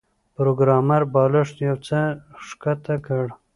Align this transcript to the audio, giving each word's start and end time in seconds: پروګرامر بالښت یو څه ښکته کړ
پروګرامر 0.35 1.01
بالښت 1.13 1.55
یو 1.67 1.75
څه 1.87 1.99
ښکته 2.45 2.95
کړ 3.05 3.25